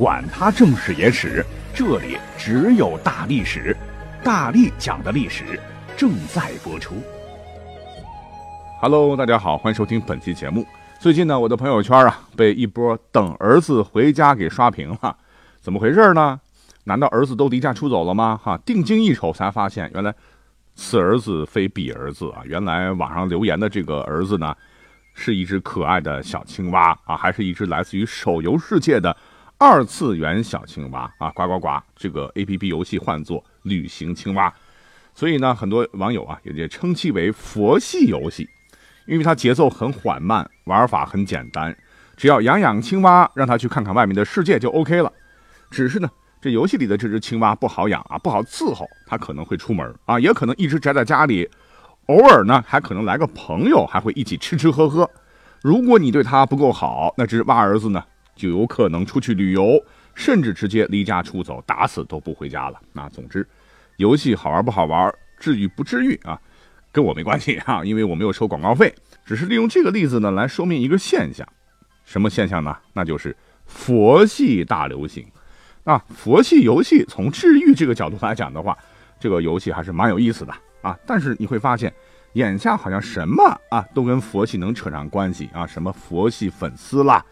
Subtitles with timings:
[0.00, 1.44] 管他正史野史，
[1.74, 3.76] 这里只有大历史，
[4.24, 5.60] 大力讲的历史
[5.94, 6.94] 正在播出。
[8.80, 10.64] Hello，大家好，欢迎收听本期节目。
[10.98, 15.14] 最近呢，我的朋友圈啊被一波等儿子回家给刷屏了，
[15.60, 16.40] 怎么回事呢？
[16.84, 18.40] 难道儿子都离家出走了吗？
[18.42, 20.14] 哈，定睛一瞅才发现，原来
[20.74, 22.40] 此儿子非彼儿子啊！
[22.46, 24.56] 原来网上留言的这个儿子呢，
[25.12, 29.14] 是一只可爱的小青蛙啊，还是一只来自于手游世界的
[29.62, 31.28] 二次元小青蛙啊！
[31.32, 31.68] 呱呱呱！
[31.94, 34.50] 这个 A P P 游戏唤作旅行青蛙，
[35.14, 38.48] 所以呢，很多网友啊也也称其为佛系游戏。
[39.04, 41.76] 因为它节奏很缓慢，玩法很简单，
[42.16, 45.12] 只要养养青蛙，让它去看看外面的世界就 OK 了。
[45.70, 46.08] 只是呢，
[46.40, 51.46] 这游戏里的这只青蛙不好养啊，不好伺候，它可能会出门啊，也可能一直宅在家里，
[52.06, 55.10] 偶尔呢还可能来个朋友，还会一起吃吃喝喝。
[55.60, 58.02] 如果你对它不够好，那只蛙儿子呢
[58.40, 59.78] 就有可能出去旅游，
[60.14, 62.80] 甚至直接离家出走，打死都不回家了。
[62.94, 63.46] 那总之，
[63.98, 66.40] 游戏好玩不好玩，治愈不治愈啊？
[66.90, 71.46] 跟我没关系啊， 因为我没有收广告费，只是利用这个例子呢来说明一个现象，
[72.04, 72.74] 什么现象呢？
[72.94, 73.36] 那就是
[73.66, 75.26] 佛系大流行。
[75.84, 78.76] 啊，佛系游戏从治愈这个角度来讲的话，
[79.18, 80.98] 这个游戏还是蛮有意思的啊。
[81.06, 81.92] 但是你会发现，
[82.34, 87.24] 眼下好像什么啊都跟佛系能扯上关系啊，什么佛系粉丝啦，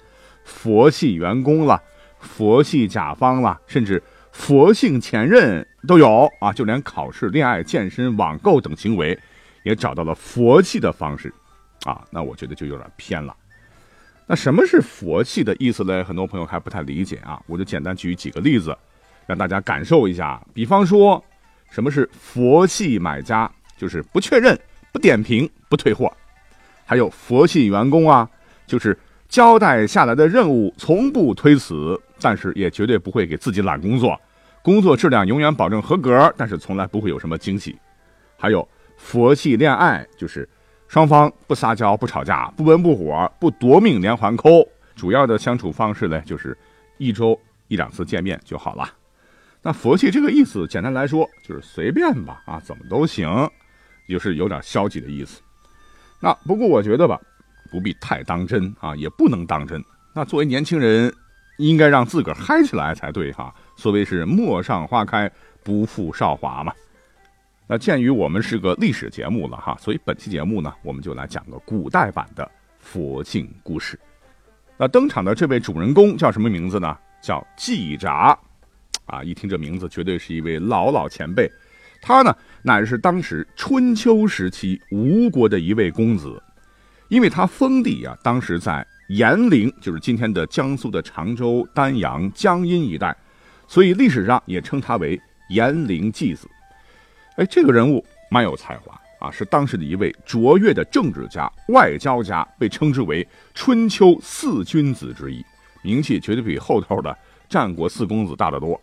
[0.48, 1.80] 佛系员工啦，
[2.18, 9.16] 佛系甲方啦，甚至佛性前任都有啊，就连考试、恋爱、健身、网购等行为。
[9.64, 11.30] 也找到了佛系的方式，
[11.84, 13.36] 啊，那我觉得就有点偏了。
[14.26, 16.02] 那什么是佛系的意思呢？
[16.02, 18.74] 很多朋友还不太理解啊，我就简单举几个例子，
[19.26, 20.40] 让大家感受一下。
[20.54, 21.22] 比方说，
[21.70, 23.50] 什么是佛系买家？
[23.76, 24.58] 就是不确认、
[24.90, 26.10] 不点评、不退货。
[26.86, 28.30] 还有佛系员工啊，
[28.66, 28.96] 就是
[29.28, 34.20] 交代下来的任务从不推辞，但是也绝对不会给自己揽工作，
[34.62, 37.78] 工作质量永远保证合格，但是从来不会有什么惊喜。
[38.36, 38.68] 还有。
[39.00, 40.46] 佛系恋爱就是
[40.88, 46.58] 双方不撒娇、不吵架、不温不火、不夺命连环扣，主要的相处方式呢，就是
[46.96, 48.92] 一周一两次见面就好了。
[49.62, 53.48] 那佛系这个意思，简单来说就是随便吧，啊，怎么都行，
[54.08, 55.40] 就是有点消极的意思。
[56.18, 57.20] 那不过我觉得吧，
[57.70, 59.82] 不必太当真啊，也不能当真。
[60.14, 61.12] 那作为年轻人，
[61.58, 63.54] 应该让自个儿嗨起来才对哈。
[63.76, 65.30] 所谓是陌上花开，
[65.62, 66.72] 不负韶华嘛。
[67.66, 73.98] 那鉴于我们是个历史节目了哈，所以本期节目呢，我们就来讲个古代版的佛性故事。
[74.76, 76.96] 那登场的这位主人公叫什么名字呢？
[77.20, 78.38] 叫季札，
[79.06, 81.50] 啊，一听这名字，绝对是一位老老前辈。
[82.00, 86.40] 他呢，乃是当时春秋时期吴国的一位公子，
[87.08, 93.16] 因为他封地啊，当时在延陵，就是今天的江苏的常州、丹阳、江阴一带，
[93.66, 96.46] 所以历史上也称他为延陵季子。
[97.36, 105.42] 哎，这个人物蛮有才华啊，是当时的一位卓越的政治家、外交家，被称之为春秋四君子之一，
[105.82, 107.16] 名气绝对比后头的
[107.48, 108.78] 战国四公子大得多。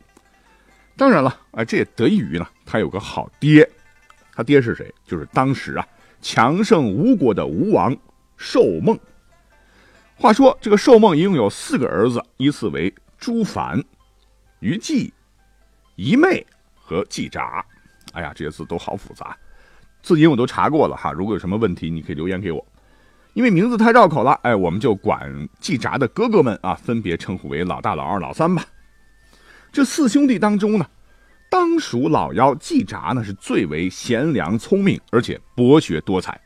[0.97, 3.69] 当然了，哎，这也得益于呢，他有个好爹。
[4.33, 4.91] 他爹是谁？
[5.05, 5.87] 就是当时啊
[6.21, 7.95] 强盛吴国的吴王
[8.37, 8.99] 寿梦。
[10.17, 13.83] 话说这个寿梦一共有四个儿子，依次为朱凡、
[14.59, 15.13] 于季、
[15.95, 17.65] 仪妹和季札。
[18.13, 19.37] 哎呀，这些字都好复杂，
[20.01, 21.11] 字音我都查过了哈。
[21.11, 22.65] 如果有什么问题，你可以留言给我。
[23.33, 28.65] 因为名字太绕口了，哎，我们就管季札的哥哥们啊，分别称呼为老大、老二、老三吧。
[29.73, 30.89] 这四兄弟当中呢，
[31.49, 36.39] 当属老幺季札呢是最为贤良、聪明，而且博学多才。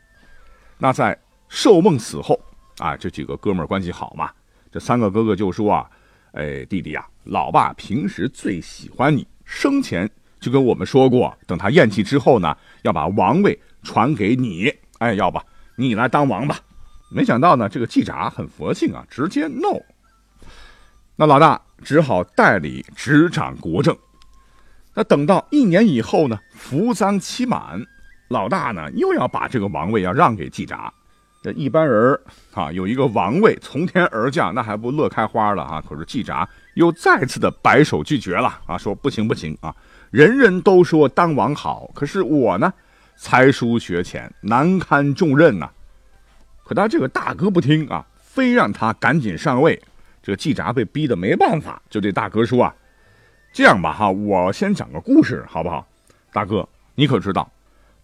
[0.78, 1.16] 那在
[1.50, 2.40] 寿梦死后
[2.78, 4.30] 啊，这几个哥们关系好嘛，
[4.72, 5.90] 这三个哥哥就说啊，
[6.32, 10.10] 哎，弟弟呀、啊，老爸平时最喜欢你，生前。
[10.40, 14.72] 就跟我们说过，等他咽气之后呢，要把王位传给你。
[14.98, 15.38] 哎，要不
[15.76, 16.58] 你来当王吧？
[17.10, 19.78] 没想到呢，这个季札很佛性啊，直接 no。
[21.16, 23.94] 那老大只好代理执掌国政。
[24.94, 27.84] 那等到一年以后呢，服丧期满，
[28.28, 30.90] 老大呢又要把这个王位要让给季札。
[31.42, 32.20] 这一般人
[32.52, 35.82] 啊，有一个王位从天而降，那还不乐开花了啊？
[35.88, 39.74] 可是季札又再次的摆手拒绝了啊，说不行不行啊。
[40.10, 42.70] 人人都说当王好，可是我呢，
[43.16, 45.70] 才疏学浅，难堪重任呐。
[46.62, 49.80] 可他这个大哥不听啊，非让他赶紧上位。
[50.22, 52.74] 这个季札被逼得没办法，就对大哥说啊
[53.50, 55.86] ：“这样吧，哈，我先讲个故事，好不好？
[56.34, 57.50] 大哥，你可知道，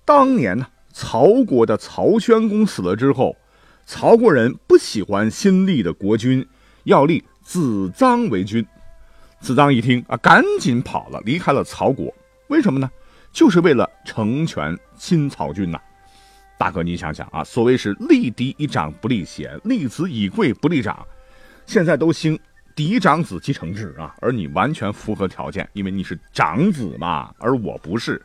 [0.07, 0.67] 当年呢，
[0.99, 3.37] 曹国的曹宣公死了之后，
[3.85, 6.43] 曹国人不喜欢新立的国君，
[6.85, 8.67] 要立子臧为君。
[9.39, 12.11] 子臧一听啊，赶紧跑了，离开了曹国。
[12.49, 12.91] 为什么呢？
[13.31, 15.79] 就是为了成全新曹军呐。”
[16.57, 21.07] 大哥，你想想啊，所谓是立嫡以长不立贤，立子以贵不立长。
[21.67, 22.39] 现在都兴
[22.75, 28.21] 嫡长子继承制啊，而你完全符合条件，因为你是长子嘛，而我不是，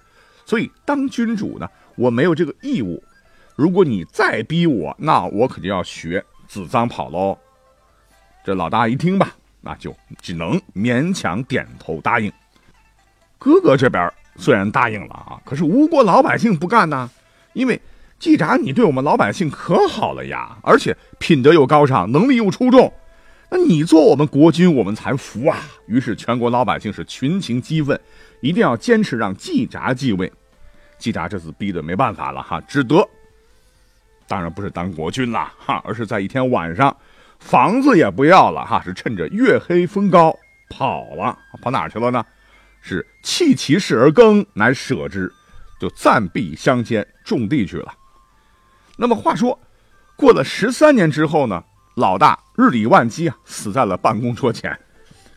[0.45, 3.03] 所以当君主呢，我没有这个义务。
[3.55, 7.37] 如果你再逼我，那我可就要学子臧跑喽。
[8.43, 12.31] 这老大一听吧，那就只能勉强点头答应。
[13.37, 17.09] 哥哥这边虽然答应了啊，可是吴国老百姓不干呐，
[17.53, 17.79] 因为。
[18.19, 22.93] 季札，你对我们老百姓可好了呀，而且品德又高尚，能力又出众，
[23.49, 25.57] 那你做我们国君，我们才服啊！
[25.87, 27.99] 于是全国老百姓是群情激愤，
[28.39, 30.31] 一定要坚持让季札继位。
[31.01, 33.05] 季札这次逼得没办法了哈，只得，
[34.27, 36.95] 当然不是当国君了哈，而是在一天晚上，
[37.39, 40.31] 房子也不要了哈，是趁着月黑风高
[40.69, 42.23] 跑了，跑哪去了呢？
[42.81, 45.31] 是弃其室而耕，乃舍之，
[45.79, 47.93] 就暂避乡间种地去了。
[48.97, 49.59] 那么话说，
[50.15, 51.63] 过了十三年之后呢，
[51.95, 54.79] 老大日理万机啊，死在了办公桌前。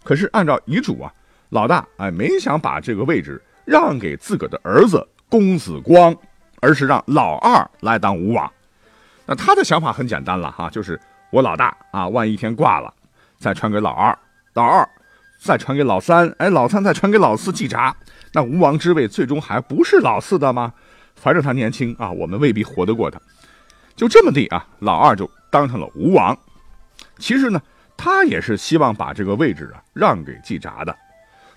[0.02, 1.12] 可是按照遗嘱啊，
[1.48, 6.14] 老大哎没想把这个位置让给自个的儿子公子光，
[6.60, 8.48] 而是让老二来当吴王。
[9.26, 11.00] 那他的想法很简单了哈，就是
[11.32, 12.94] 我老大啊，万一天挂了，
[13.36, 14.16] 再传给老二，
[14.52, 14.88] 老二
[15.40, 17.92] 再传给老三，哎，老三再传给老四季札，
[18.32, 20.72] 那吴王之位最终还不是老四的吗？
[21.16, 23.20] 反正他年轻啊，我们未必活得过他。
[23.96, 26.38] 就这么地啊，老二就当上了吴王。
[27.18, 27.60] 其实呢，
[27.96, 30.96] 他也是希望把这个位置啊让给季札的，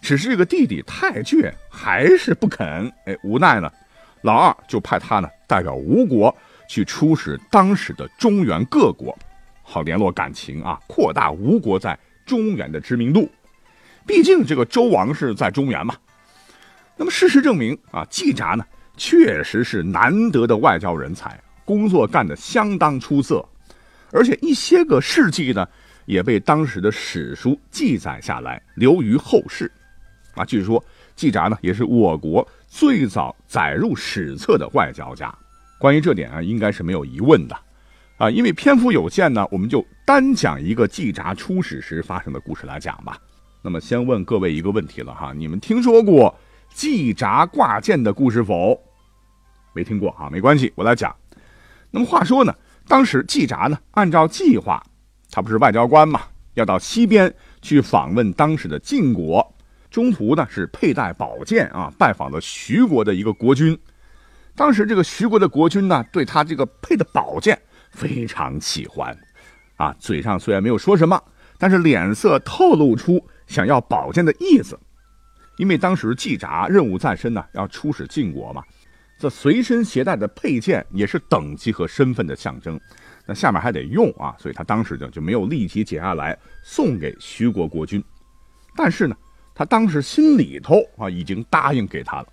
[0.07, 2.89] 只是这个弟弟太倔，还是不肯。
[3.04, 3.69] 哎，无奈呢，
[4.21, 6.33] 老二就派他呢代表吴国
[6.65, 9.13] 去出使当时的中原各国，
[9.63, 13.30] 好联络感情啊，扩大吴国在中原的知名度。
[14.06, 15.94] 毕竟这个周王室在中原嘛。
[16.95, 18.63] 那么事实证明啊，季札呢
[18.95, 21.38] 确实是难得的外交人才。
[21.65, 23.45] 工作干得相当出色，
[24.13, 25.68] 而且一些个事迹呢，
[26.06, 29.69] 也被当时的史书记载下来，留于后世。
[30.37, 30.83] 啊，据说
[31.15, 35.33] 季札呢，也是我国最早载入史册的外交家。
[35.79, 37.57] 关于这点啊，应该是没有疑问的。
[38.17, 43.17] 啊，因为篇幅有限呢，我们就单讲一个季札出使时发生的故事来讲吧。
[43.61, 46.33] 那么，先问各位一个问题了哈，你们听说过
[46.73, 48.79] 季札挂剑的故事否？
[49.73, 51.15] 没听过啊，没关系，我来讲。
[51.91, 52.55] 那么话说呢，
[52.87, 54.83] 当时季札呢，按照计划，
[55.29, 56.21] 他不是外交官嘛，
[56.55, 57.31] 要到西边
[57.61, 59.55] 去访问当时的晋国，
[59.97, 63.75] 中途呢是佩戴宝剑啊，拜访了徐国的一个国君。
[64.55, 67.59] 当时这个徐国的国君呢，对他这个佩的宝剑
[67.89, 69.17] 非常喜欢，
[69.77, 71.19] 啊，嘴上虽然没有说什么，
[71.57, 74.79] 但是脸色透露出想要宝剑的意思。
[75.57, 78.61] 因为当时季札任务在身呢，要出使晋国嘛。
[79.18, 82.80] 这随身携带的佩剑也是等级和身份的象征，
[83.25, 88.04] 那下面还得用啊，所以他当时就就没有立即解下来送给徐国国君。
[88.75, 89.16] 但是呢，
[89.57, 92.28] 他当时心里头啊已经答应给他了。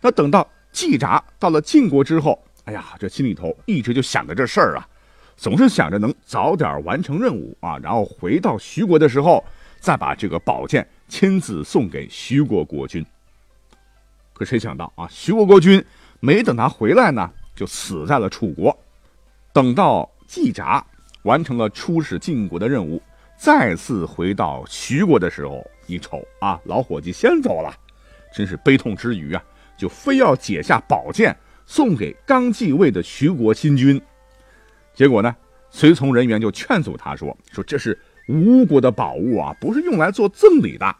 [0.00, 4.88] 那等到季札到了晋国之后，哎呀，这心里头一直就想着这事儿啊，
[5.36, 9.44] 总是想着能早点完成任务啊，然后回到徐国的时候
[9.80, 13.04] 再把这个宝剑亲自送给徐国国君。
[14.32, 15.84] 可谁想到啊，徐国国君
[16.20, 18.78] 没等他回来呢，就死在了楚国。
[19.52, 20.86] 等到季札
[21.22, 23.02] 完成了出使晋国的任务，
[23.36, 27.74] 再次回到徐国的时候，一瞅啊，老伙计先走了，
[28.34, 29.42] 真是悲痛之余啊，
[29.76, 34.00] 就非要解下宝剑送给刚继位的徐国新君。
[34.94, 35.34] 结果呢，
[35.70, 40.96] 随从人员就劝阻他说：“说这是吴国的宝物啊，不是用来做赠礼的。”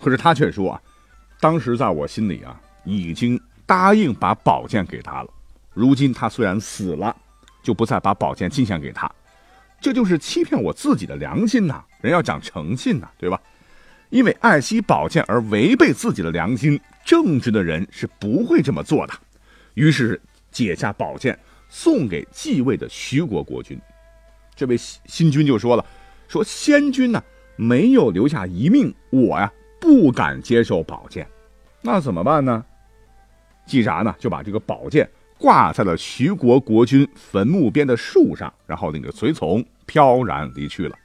[0.00, 0.82] 可是他却说啊。
[1.40, 5.30] 当时在我心里啊，已经答应把宝剑给他了。
[5.72, 7.14] 如今他虽然死了，
[7.62, 9.08] 就不再把宝剑进献给他，
[9.80, 11.84] 这就是欺骗我自己的良心呐！
[12.00, 13.40] 人要讲诚信呐，对吧？
[14.10, 19.12] 因为爱惜宝剑而违背自己的良心，正直的人是不会这么做的。
[19.74, 21.38] 于是解下宝剑
[21.68, 23.78] 送给继位的徐国国君。
[24.54, 25.84] 这位新新君就说了
[26.28, 27.22] ：“说先君呢
[27.56, 31.24] 没有留下遗命，我呀。”不敢接受宝剑，
[31.82, 32.64] 那怎么办呢？
[33.64, 40.98] 季札呢就把这个宝剑挂在了徐国国君坟墓边的树上，然后那个随从飘然离去了。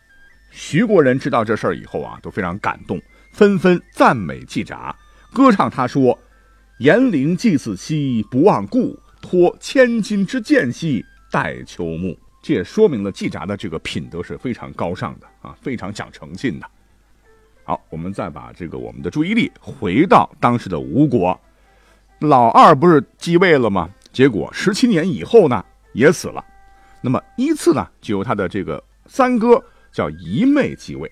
[0.55, 4.95] 徐国人知道这事儿以后啊，都非常感动，纷纷赞美季札，
[5.33, 6.17] 歌唱他说
[6.77, 16.67] ：“严陵祭祀兮不忘故，托千金之剑兮待秋木。”这也说明了季札的这个品德是非常高尚的啊，非常讲诚信的。
[17.63, 21.39] 好，我们再把这个我们的注意力回到当时的吴国，
[22.19, 23.89] 老二不是继位了吗？
[24.11, 26.45] 结果十七年以后呢，也死了。
[27.01, 29.63] 那么依次呢，就由他的这个三哥
[29.93, 31.09] 叫仪妹继位。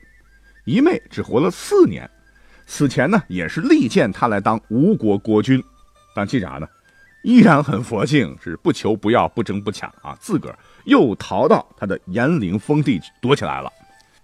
[0.66, 2.10] 仪妹只活了四年，
[2.66, 5.64] 死前呢也是力荐他来当吴国国君。
[6.14, 6.68] 但季札呢，
[7.24, 13.72] 依然很佛性，是不求不要，不争不抢啊，自个儿又逃到他的延陵封地躲起来了。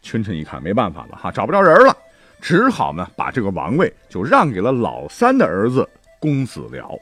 [0.02, 1.96] 群臣一看没办法了哈，找不着人了。
[2.40, 5.88] 只好呢，把这个王位就让给了老三的儿子
[6.20, 7.00] 公子僚。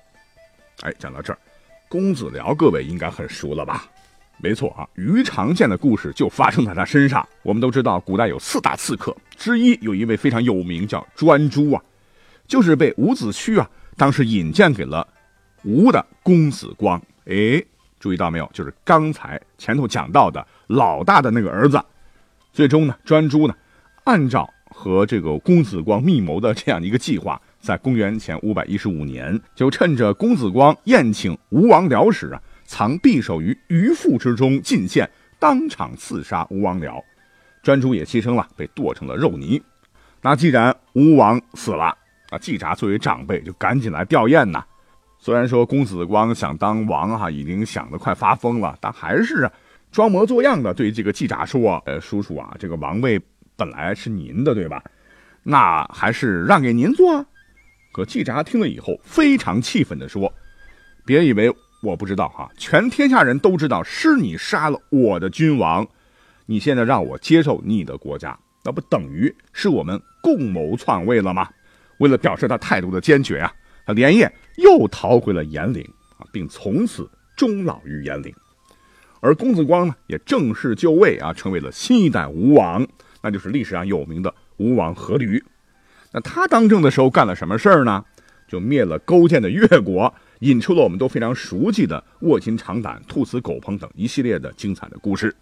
[0.82, 1.40] 哎，讲到这儿，
[1.90, 3.86] 公子僚各位应该很熟了吧？
[4.38, 7.28] 没错啊，于长剑的故事就发生在他身上。
[7.42, 11.82] 我们都知道，古代有四大刺客之一，有一位非常有名，叫专诸啊，
[12.48, 15.08] 就是被伍子胥啊当时引荐给了
[15.64, 17.02] 吴的公子光。
[17.26, 17.64] 哎，
[18.00, 18.50] 注意到没有？
[18.54, 21.82] 就是刚才前头讲到的老大的那个儿子。
[22.52, 23.56] 最终呢，专诸呢，
[24.04, 37.02] 按照和这个公子光密谋的这样一个计划，在公元前五百一十五年，就趁着公子光宴请吴王僚时啊，藏匕首于鱼腹之中进献，当场刺杀吴王僚，
[37.64, 39.62] 专诸也牺牲了，被剁成了肉泥。
[40.22, 41.96] 那既然吴王死了，
[42.30, 44.66] 啊，季札作为长辈就赶紧来吊唁呐。
[45.20, 49.50] 虽然说公子光想当王哈，已经想得快发疯了，但还是，
[49.92, 53.22] 装模作样的对这个季札说：“呃，叔叔啊，这个王位。”
[53.58, 54.84] 本来是您的，对吧？
[55.44, 57.26] 那还是让给您做。
[57.94, 60.34] 可季札听了以后，非常气愤地说
[61.08, 61.50] ：“别以为
[61.86, 65.88] 我不知道哈，全天下人都知道是你杀了我的君王。
[66.48, 71.48] 你现在让我接受你的国家，那不等于是我们共谋篡位了吗？”
[72.00, 73.54] 为了表示他态度的坚决啊，
[73.86, 75.82] 他连夜又逃回了延陵
[76.18, 78.34] 啊，并从此终老于延陵。
[79.22, 82.86] 而公子光呢，也正式就位啊，成为了新一代吴王。
[83.22, 85.42] 那就是历史上有名的吴王阖闾。
[86.12, 88.04] 那他当政的时候干了什么事儿呢？
[88.48, 95.36] 就灭了勾践的越国，引出了我们都非常熟悉的卧薪尝胆、兔死狗烹等一系列的精彩的故事。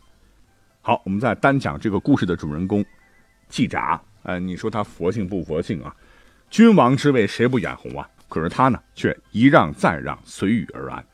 [0.82, 2.84] 好，我们再单讲这个故事的主人公
[3.50, 4.02] 季札。
[4.24, 5.96] 呃，你说他佛性不佛性啊？
[6.50, 8.08] 君王之位谁不眼红啊？
[8.28, 11.06] 可是他呢，却一让再让，随遇而安。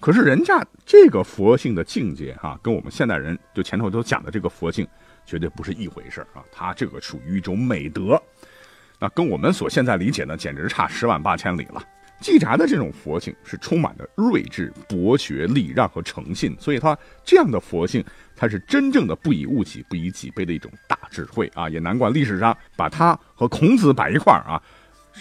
[0.00, 4.86] 可是人家这个佛性的境界啊，跟我们现代人就前头都讲的这个佛性。
[5.26, 6.44] 绝对不是一回事啊！
[6.52, 8.22] 他这个属于一种美德，
[8.98, 11.82] 那跟我们所现在理解的简直差十万八千里了。
[12.24, 18.02] 季札的这种佛性是充满着睿智、博学、礼让和诚信，所以他这样的佛性，
[18.34, 21.68] 他是真正的不以物喜、不以己悲的一种大智慧啊！
[21.68, 24.60] 也难怪历史上把他和孔子摆一块儿啊，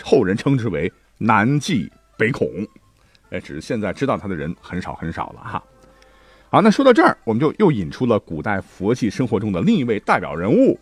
[0.02, 2.48] 后人称之为南季北孔。
[3.32, 5.62] 哎，只是现在知道他的人很少很少了哈。
[6.50, 10.80] 好，那说到这儿，我们就又引出了古代佛系生活中的另一位代表人物，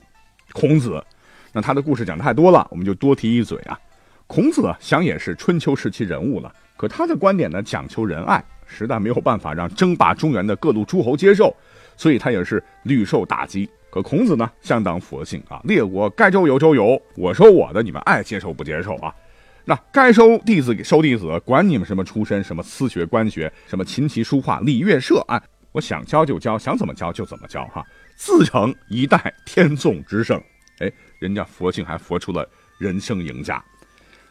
[0.54, 1.04] 孔子。
[1.51, 3.80] 那他的故事讲太多了，我们就多提一嘴啊。
[4.32, 11.54] 孔子啊想也是春秋时期人物了，可他的观点呢讲求仁爱，实在没有办法让争霸中原的各路诸侯接受，
[11.98, 13.70] 所以他也是屡受打击。
[13.90, 19.14] 可孔子呢相当佛性啊，列国该周游周游，我收我的，你们爱接受不接受啊？
[19.66, 25.44] 那该收弟子收弟子，管你们什么出身，什么私学官学，什么琴棋书画礼乐射啊。
[25.74, 27.86] 我想教就教，想怎么教就怎么教，哈，
[28.16, 30.42] 自成一代天纵之圣。
[30.80, 32.48] 哎，人家佛性还佛出了
[32.80, 33.62] 人生赢家。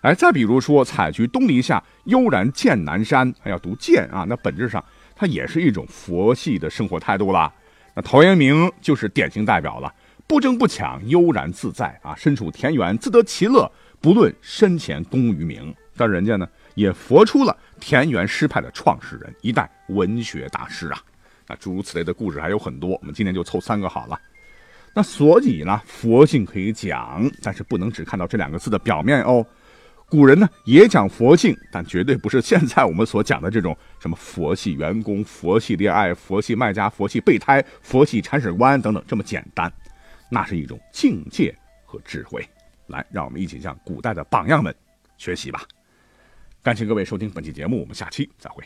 [0.02, 4.83] 哎，再比如说“采菊东篱下，悠然见南山”，还要读“见”啊，那本质上
[5.14, 7.52] 它也是一种佛系的生活态度了。
[7.95, 9.92] 那陶渊明就是典型代表了，
[10.26, 15.75] 不争不抢，悠然自在啊，身处田园自得其乐，不论身前功与名。
[15.97, 20.99] 但人家呢，也佛出了田园诗派的创始人，一代文学大师啊。
[21.47, 24.19] 那诸如此类的故事还有很多，我们今天就凑三个好了。
[24.95, 29.45] 那所以呢，佛性可以讲，但是不能只看到这两个字的表面哦。
[30.11, 39.73] 古人呢也讲佛性，但绝对不是现在我们所讲的这种什么佛系员工、佛系恋爱、佛系卖家、佛系备胎、佛系铲屎官等等这么简单。
[40.29, 42.45] 那是一种境界和智慧。
[42.88, 44.75] 来，让我们一起向古代的榜样们
[45.17, 45.62] 学习吧。
[46.61, 48.64] 感谢各位收听本期节目，我们下期再会。